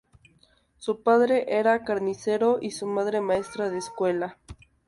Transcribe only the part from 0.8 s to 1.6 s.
padre